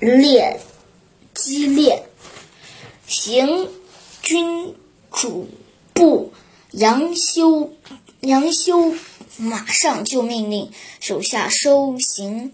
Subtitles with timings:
[0.00, 0.60] 烈
[1.34, 2.04] 激烈。
[3.06, 3.70] 行
[4.20, 4.74] 军
[5.10, 5.48] 主
[5.94, 6.32] 簿
[6.72, 7.72] 杨修
[8.20, 8.92] 杨修
[9.38, 12.52] 马上就命令手下收行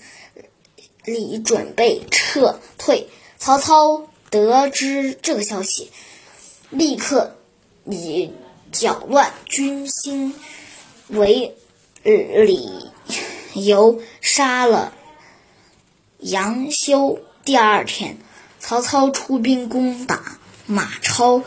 [1.04, 3.08] 李，准备撤退。
[3.38, 5.90] 曹操得知这个消息，
[6.71, 7.37] 立刻
[7.85, 8.31] 以
[8.71, 10.35] 搅乱军心
[11.08, 11.56] 为
[12.04, 12.90] 理
[13.54, 14.95] 由杀了
[16.19, 17.19] 杨修。
[17.45, 18.19] 第二天，
[18.59, 21.43] 曹操出兵攻打马超，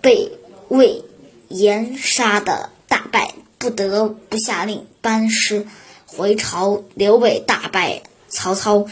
[0.00, 0.32] 被
[0.68, 1.04] 魏
[1.48, 5.66] 延杀的大败，不得不下令班师
[6.06, 6.82] 回朝。
[6.94, 8.86] 刘备大败曹操，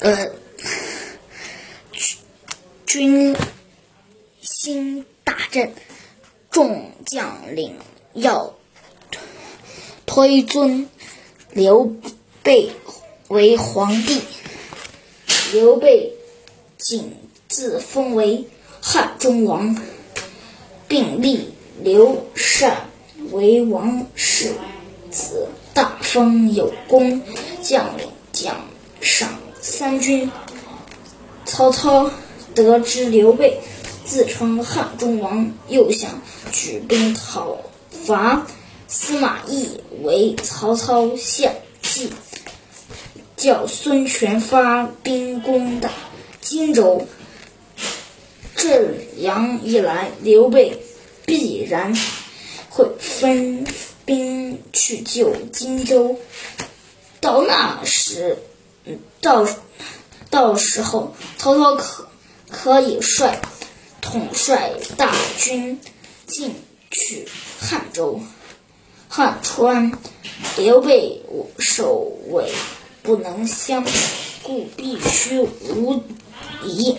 [0.00, 0.30] 呃。
[2.86, 3.36] 军
[4.40, 5.74] 心大振，
[6.48, 7.76] 众将领
[8.12, 8.54] 要
[10.06, 10.88] 推尊
[11.50, 11.92] 刘
[12.44, 12.70] 备
[13.26, 14.22] 为皇帝。
[15.54, 16.12] 刘备
[16.78, 17.12] 仅
[17.48, 18.44] 自封为
[18.80, 19.80] 汉中王，
[20.88, 21.48] 并立
[21.80, 22.88] 刘禅
[23.30, 24.50] 为王世
[25.12, 27.22] 子，大封有功，
[27.62, 28.56] 将领奖
[29.00, 30.28] 赏三军。
[31.46, 32.10] 曹操。
[32.54, 33.58] 得知刘备
[34.04, 37.58] 自称汉中王，又想举兵讨
[37.90, 38.46] 伐
[38.86, 41.63] 司马懿，为曹操献计，
[43.44, 45.90] 叫孙权发兵攻打
[46.40, 47.06] 荆州。
[48.56, 50.78] 这样一来，刘备
[51.26, 51.94] 必然
[52.70, 53.66] 会分
[54.06, 56.18] 兵去救荆州。
[57.20, 58.38] 到那时，
[59.20, 59.46] 到
[60.30, 62.08] 到时候，曹操可。
[62.50, 63.36] 可以率
[64.00, 65.80] 统帅大军
[66.24, 66.54] 进
[66.88, 67.26] 取
[67.58, 68.20] 汉州、
[69.08, 69.90] 汉川，
[70.56, 71.20] 刘备
[71.58, 72.52] 守卫
[73.04, 73.84] 不能相
[74.42, 76.02] 顾，必须无
[76.64, 76.96] 疑。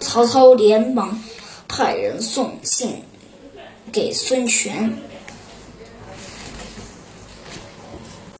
[0.00, 1.22] 曹操连忙
[1.68, 3.04] 派人送信
[3.92, 4.92] 给孙权。